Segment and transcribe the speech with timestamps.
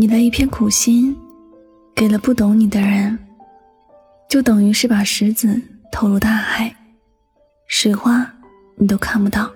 [0.00, 1.14] 你的一片苦心，
[1.94, 3.18] 给了不懂你的人，
[4.30, 5.60] 就等于是把石子
[5.92, 6.74] 投入大海，
[7.66, 8.26] 水花
[8.76, 9.52] 你都看不到。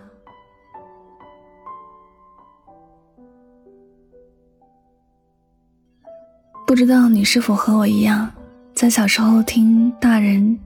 [6.66, 8.30] 不知道你是否和我一样，
[8.74, 10.60] 在小时候听大人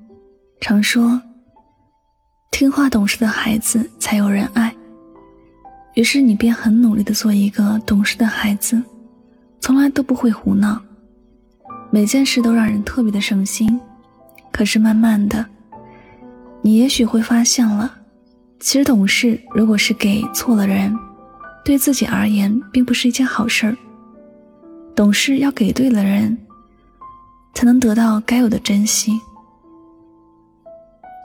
[0.61, 1.23] 常说，
[2.51, 4.75] 听话懂事的孩子才有人爱，
[5.95, 8.83] 于是你便很努力的做一个懂事的孩子。
[9.69, 10.81] 从来都不会胡闹，
[11.91, 13.79] 每件事都让人特别的省心。
[14.51, 15.45] 可是慢慢的，
[16.63, 17.95] 你也许会发现了，
[18.61, 20.99] 其实懂事如果是给错了人，
[21.67, 23.77] 对自己而言并不是一件好事儿。
[24.97, 26.39] 懂事要给对了人，
[27.53, 29.21] 才能得到该有的珍惜。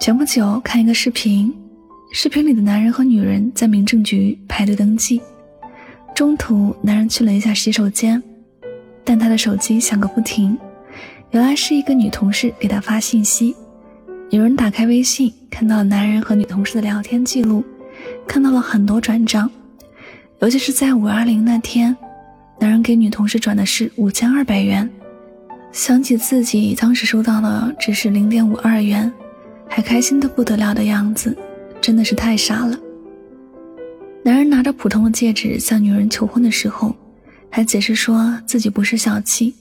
[0.01, 1.55] 前不久看一个视频，
[2.11, 5.21] 视频里的男人和女人在民政局排队登记。
[6.13, 8.21] 中途，男人去了一下洗手间，
[9.03, 10.57] 但他的手机响个不停。
[11.31, 13.55] 原来是一个女同事给他发信息。
[14.29, 17.63] 有人打开微信，看到了男人和女同事的聊天记录，
[18.27, 19.49] 看到了很多转账，
[20.39, 21.95] 尤其是在五二零那天，
[22.59, 24.89] 男人给女同事转的是五千二百元。
[25.71, 29.11] 想起自己当时收到的只是零点五二元，
[29.67, 31.35] 还开心的不得了的样子，
[31.81, 32.77] 真的是太傻了。
[34.23, 36.95] 男人拿着普通的戒指向女人求婚的时候，
[37.55, 39.53] 还解释说自己不是小气，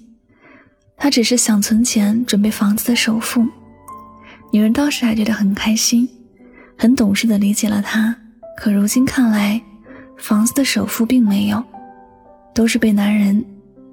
[0.97, 3.47] 他只是想存钱准备房子的首付。
[4.51, 6.09] 女人当时还觉得很开心，
[6.79, 8.17] 很懂事的理解了他。
[8.57, 9.61] 可如今看来，
[10.17, 11.63] 房子的首付并没有，
[12.55, 13.45] 都是被男人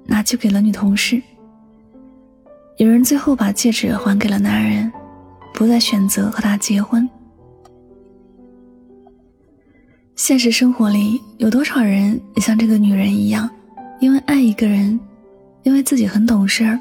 [0.06, 1.22] 拿去给了女同事。
[2.78, 4.90] 女人最后把戒指还给了男人，
[5.52, 7.06] 不再选择和他结婚。
[10.16, 13.50] 现实生活里有多少人也像这个女人一样，
[14.00, 14.98] 因为爱一个人，
[15.62, 16.80] 因为自己很懂事儿，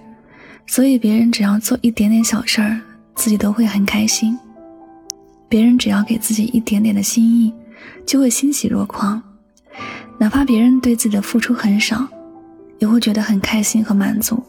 [0.65, 2.79] 所以别人只要做一点点小事儿，
[3.13, 4.33] 自己都会很开心；
[5.49, 7.53] 别人只要给自己一点点的心意，
[8.05, 9.21] 就会欣喜若狂。
[10.17, 12.07] 哪怕别人对自己的付出很少，
[12.79, 14.41] 也会觉得很开心和满足。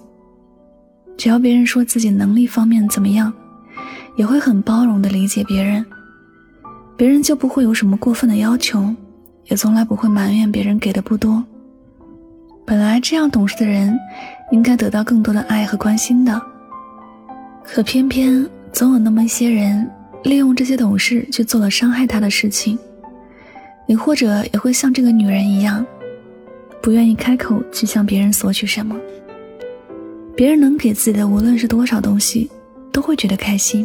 [1.17, 3.33] 只要别人说自己能力方面怎么样，
[4.15, 5.85] 也会很包容的理解别人。
[6.97, 8.95] 别人就不会有什么过分的要求，
[9.47, 11.45] 也从来不会埋怨别人给的不多。
[12.71, 13.99] 本来这样懂事的人，
[14.53, 16.41] 应该得到更多的爱和关心的，
[17.65, 19.91] 可偏偏总有那么一些人，
[20.23, 22.79] 利用这些懂事去做了伤害他的事情。
[23.87, 25.85] 你或者也会像这个女人一样，
[26.81, 28.95] 不愿意开口去向别人索取什么，
[30.37, 32.49] 别人能给自己的无论是多少东西，
[32.93, 33.85] 都会觉得开心。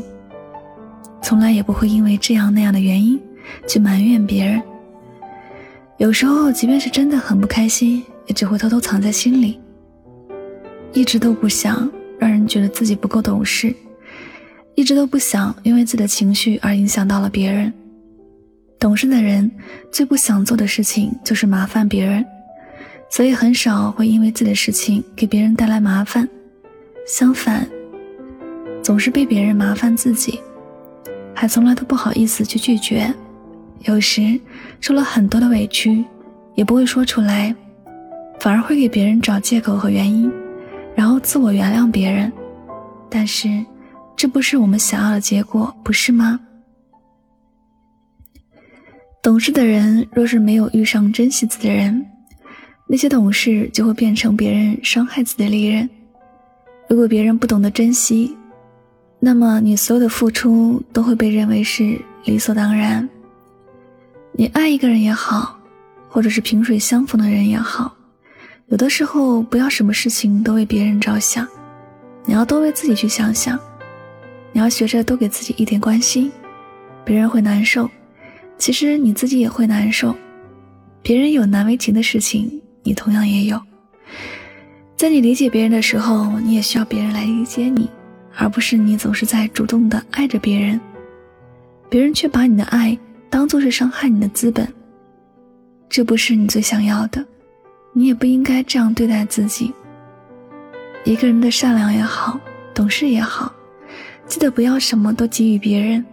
[1.24, 3.20] 从来也不会因为这样那样的原因
[3.68, 4.62] 去埋怨别人。
[5.98, 9.60] 有时候，即便是真的很不开心，也只会偷偷藏在心里，
[10.94, 13.76] 一直都不想让人觉得自己不够懂事，
[14.76, 17.72] 一直都不想因为自己的情绪而影响到了别人。
[18.80, 19.50] 懂事的人
[19.92, 22.26] 最不想做的事情就是麻烦别人，
[23.10, 26.28] 所以很少会因为自己的事情给别人带来麻烦，
[27.08, 27.68] 相反，
[28.84, 30.40] 总是被别人麻烦自己。
[31.34, 33.14] 还从来都不好意思去拒绝，
[33.86, 34.40] 有时
[34.80, 36.04] 受了很多的委屈，
[36.56, 37.54] 也不会说出来，
[38.40, 40.32] 反而会给别人找借口和原因，
[40.96, 42.32] 然后自我原谅别人。
[43.10, 43.66] 但是，
[44.16, 46.40] 这不是我们想要的结果，不是吗？
[49.22, 52.06] 懂事的人若是没有遇上珍惜自己的人，
[52.88, 55.90] 那些懂事就会变成别人伤害自己的利刃。
[56.88, 58.38] 如果别人不懂得珍惜，
[59.20, 63.10] 那么，你所有的付出都会被认为是理所当然。
[64.34, 65.58] 你爱一个人也好，
[66.10, 67.95] 或者是萍水相逢的人也好，
[68.68, 71.48] 有的时候不要什么事情都为别人着想，
[72.26, 73.60] 你要多为自己去想想。
[74.52, 76.32] 你要学着多给自己一点关心，
[77.04, 77.90] 别人会难受，
[78.58, 80.16] 其实你自己也会难受。
[81.04, 83.62] 别人有难为情的事情，你同样也有。
[84.96, 87.90] 在你理解别人的时候，你也需要别人来理解你。
[88.38, 90.78] 而不是你总是在主动的爱着别人，
[91.90, 92.98] 别人却把你的爱
[93.30, 94.68] 当做是伤害你的资本，
[95.88, 97.26] 这不是你最想要的，
[97.98, 99.74] 你也不应该这样对待自己。
[101.06, 102.38] 一个人的善良也好，
[102.74, 103.54] 懂事也好，
[104.28, 106.06] 记得不要什么都给予别人。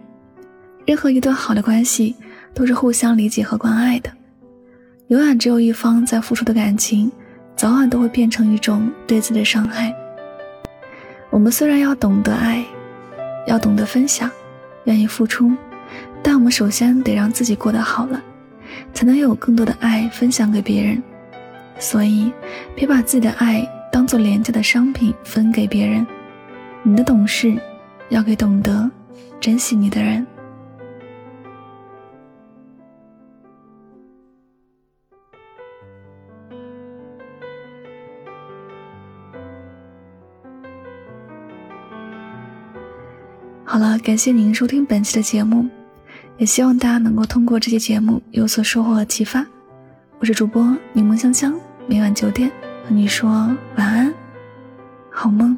[0.85, 2.15] 任何一段好的关系
[2.53, 4.09] 都是互相理解和关爱的，
[5.07, 7.11] 永远只有一方在付出的感情，
[7.53, 9.93] 早晚都会变成一种对自己的伤害。
[11.29, 12.63] 我们虽然要懂得爱，
[13.45, 14.31] 要懂得分享，
[14.85, 15.51] 愿意付出，
[16.21, 18.23] 但我们首先得让自己过得好了，
[18.93, 21.03] 才能有更多的爱分享给别人。
[21.83, 22.31] 所以，
[22.73, 26.07] 别把自己的爱当做廉价的商品分给别人。
[26.81, 27.53] 你的懂事，
[28.07, 28.89] 要给懂得
[29.37, 30.25] 珍惜你的人。
[43.65, 45.67] 好了，感谢您收听本期的节目，
[46.37, 49.45] 也希望大家能够通过这期节目有所收获和启发。
[50.19, 50.63] 我是主播
[50.93, 51.53] 柠檬香香，
[51.85, 52.49] 每晚九点
[52.83, 53.29] 和你说
[53.75, 54.13] 晚安，
[55.11, 55.57] 好梦。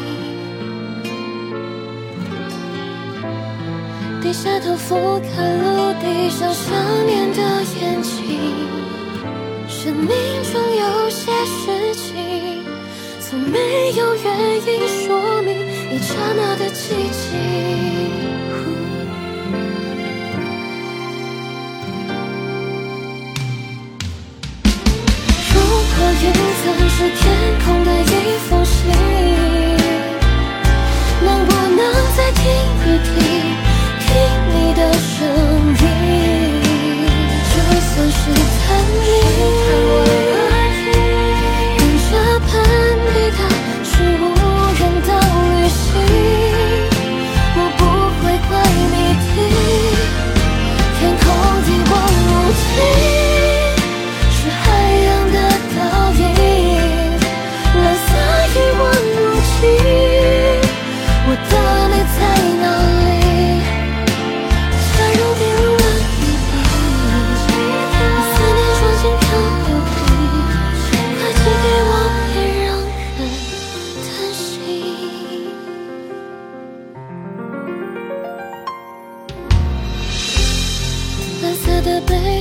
[4.31, 7.41] 低下头俯瞰陆地上想念的
[7.81, 8.39] 眼睛，
[9.67, 12.63] 生命中有些事情，
[13.19, 15.00] 从没有原因。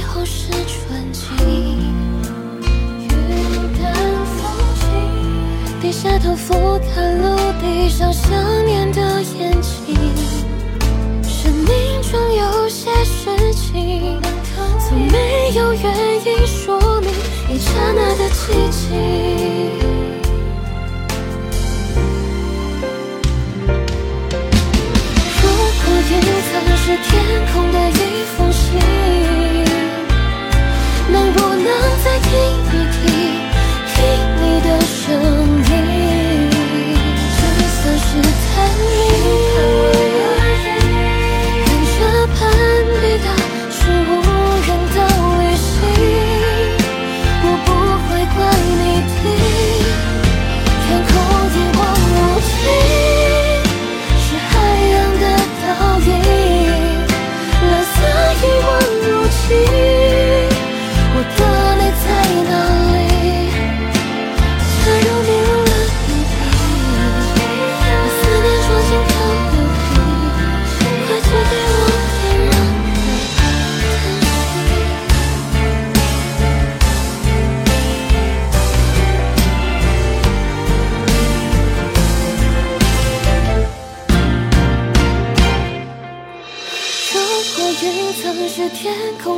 [0.01, 1.27] 最后是纯净，
[3.03, 3.09] 雨
[3.79, 3.93] 淡
[4.25, 4.41] 风
[4.81, 4.81] 轻。
[5.79, 8.31] 低下头俯瞰陆地上想
[8.65, 9.95] 念的眼睛，
[11.23, 14.19] 生命中有些事情，
[14.89, 15.85] 从没有原
[16.25, 17.11] 因说明
[17.51, 18.97] 一刹那的寂静。
[25.37, 25.43] 如
[25.85, 26.11] 果云
[26.49, 27.11] 层是天
[27.53, 28.81] 空的一封信，
[31.33, 31.65] 不能
[32.05, 32.31] 再听
[32.73, 33.20] 一听，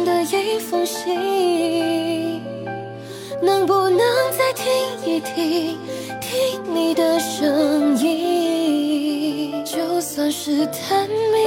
[0.05, 2.43] 的一封信，
[3.41, 3.99] 能不能
[4.37, 4.65] 再听
[5.05, 5.79] 一听，
[6.21, 9.65] 听你的声音？
[9.65, 11.39] 就算是探秘，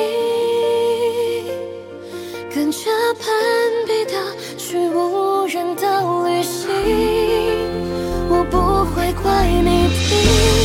[2.53, 3.33] 跟着攀
[3.85, 4.13] 比的
[4.57, 6.69] 去无人的旅行，
[8.29, 8.57] 我不
[8.93, 10.64] 会怪你。